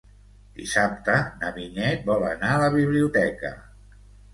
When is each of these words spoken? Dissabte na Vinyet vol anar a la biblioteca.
Dissabte 0.59 1.19
na 1.43 1.53
Vinyet 1.59 2.03
vol 2.11 2.29
anar 2.33 2.53
a 2.55 2.59
la 2.67 2.75
biblioteca. 2.81 3.59